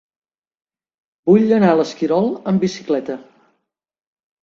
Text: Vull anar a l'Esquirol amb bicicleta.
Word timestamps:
Vull 1.33 1.55
anar 1.59 1.71
a 1.75 1.77
l'Esquirol 1.83 2.33
amb 2.55 2.67
bicicleta. 2.69 3.23